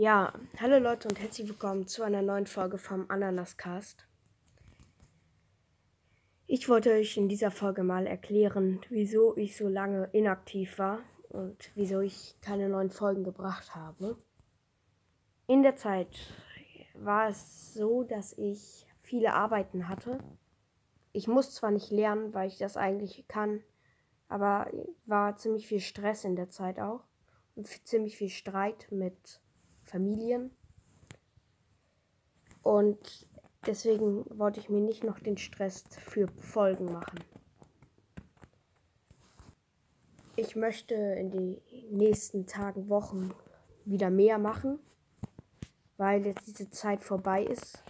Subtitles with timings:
[0.00, 4.06] Ja, hallo Leute und herzlich willkommen zu einer neuen Folge vom Ananascast.
[6.46, 11.00] Ich wollte euch in dieser Folge mal erklären, wieso ich so lange inaktiv war
[11.30, 14.16] und wieso ich keine neuen Folgen gebracht habe.
[15.48, 16.16] In der Zeit
[16.94, 20.20] war es so, dass ich viele Arbeiten hatte.
[21.10, 23.64] Ich muss zwar nicht lernen, weil ich das eigentlich kann,
[24.28, 24.70] aber
[25.06, 27.02] war ziemlich viel Stress in der Zeit auch
[27.56, 29.40] und ziemlich viel Streit mit
[29.88, 30.50] Familien.
[32.62, 33.26] Und
[33.66, 37.20] deswegen wollte ich mir nicht noch den Stress für Folgen machen.
[40.36, 43.34] Ich möchte in den nächsten Tagen, Wochen
[43.84, 44.78] wieder mehr machen,
[45.96, 47.82] weil jetzt diese Zeit vorbei ist.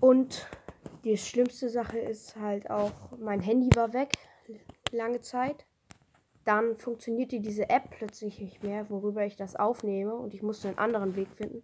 [0.00, 0.46] Und
[1.04, 4.12] die schlimmste Sache ist halt auch, mein Handy war weg
[4.90, 5.64] lange Zeit
[6.44, 10.78] dann funktionierte diese App plötzlich nicht mehr, worüber ich das aufnehme und ich musste einen
[10.78, 11.62] anderen Weg finden.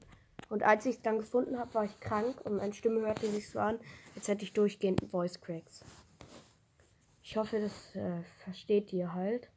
[0.49, 3.51] Und als ich es dann gefunden habe, war ich krank und meine Stimme hörte sich
[3.51, 3.79] so an,
[4.17, 5.85] als hätte ich durchgehend Voice Cracks.
[7.23, 9.51] Ich hoffe, das äh, versteht ihr halt.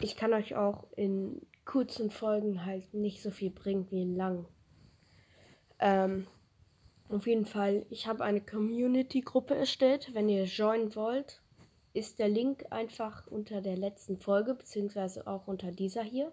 [0.00, 4.46] Ich kann euch auch in kurzen Folgen halt nicht so viel bringen wie in langen.
[5.78, 6.26] Ähm,
[7.08, 10.10] auf jeden Fall, ich habe eine Community-Gruppe erstellt.
[10.14, 11.42] Wenn ihr joinen wollt,
[11.92, 16.26] ist der Link einfach unter der letzten Folge, beziehungsweise auch unter dieser hier.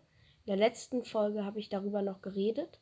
[0.45, 2.79] In der letzten Folge habe ich darüber noch geredet.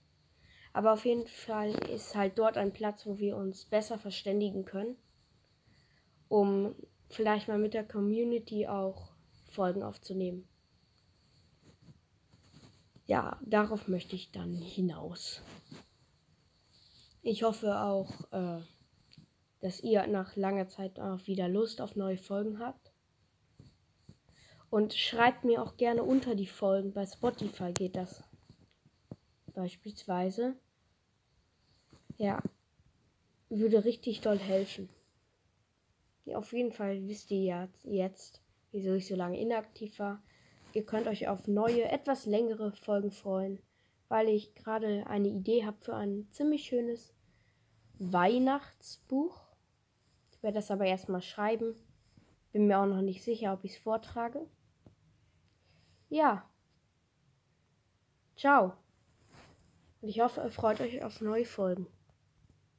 [0.73, 4.97] Aber auf jeden Fall ist halt dort ein Platz, wo wir uns besser verständigen können,
[6.27, 6.75] um
[7.09, 9.13] vielleicht mal mit der Community auch
[9.51, 10.47] Folgen aufzunehmen.
[13.05, 15.41] Ja, darauf möchte ich dann hinaus.
[17.21, 18.61] Ich hoffe auch, äh,
[19.63, 22.91] dass ihr nach langer Zeit auch wieder Lust auf neue Folgen habt.
[24.69, 26.91] Und schreibt mir auch gerne unter die Folgen.
[26.91, 28.25] Bei Spotify geht das.
[29.53, 30.57] Beispielsweise.
[32.17, 32.43] Ja.
[33.47, 34.89] Würde richtig doll helfen.
[36.25, 40.21] Ja, auf jeden Fall wisst ihr ja jetzt, wieso ich so lange inaktiv war.
[40.73, 43.61] Ihr könnt euch auf neue, etwas längere Folgen freuen,
[44.09, 47.15] weil ich gerade eine Idee habe für ein ziemlich schönes
[47.97, 49.42] Weihnachtsbuch
[50.43, 51.75] werde das aber erstmal schreiben.
[52.51, 54.45] Bin mir auch noch nicht sicher, ob ich es vortrage.
[56.09, 56.47] Ja.
[58.35, 58.73] Ciao.
[60.01, 61.87] Und ich hoffe, ihr freut euch auf neue Folgen.